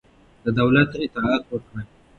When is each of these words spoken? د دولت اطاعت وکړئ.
د 0.43 0.45
دولت 0.59 0.89
اطاعت 1.03 1.43
وکړئ. 1.49 1.85